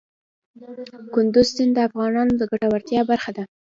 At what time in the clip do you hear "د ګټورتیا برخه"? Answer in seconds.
2.37-3.31